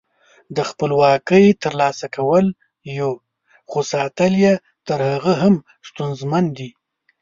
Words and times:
د 0.55 0.57
خپلواکۍ 0.69 1.45
تر 1.63 1.73
لاسه 1.81 2.07
کول 2.15 2.45
یو، 2.99 3.11
خو 3.69 3.79
ساتل 3.93 4.33
یې 4.43 4.53
تر 4.87 4.99
هغه 5.11 5.33
هم 5.41 5.55
ستونزمن 5.89 6.45
دي. 6.57 6.69